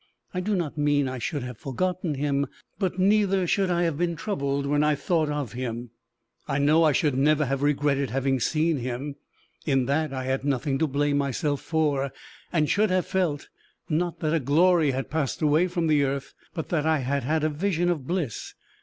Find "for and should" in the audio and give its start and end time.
11.61-12.89